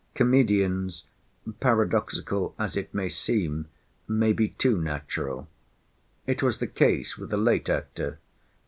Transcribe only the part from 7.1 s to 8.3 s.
with a late actor.